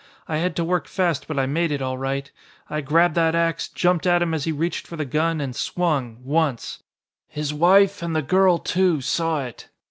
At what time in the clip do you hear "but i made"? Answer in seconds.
1.27-1.71